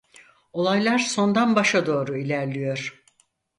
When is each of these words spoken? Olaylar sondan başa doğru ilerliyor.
Olaylar 0.53 0.99
sondan 0.99 1.55
başa 1.55 1.85
doğru 1.85 2.17
ilerliyor. 2.17 3.03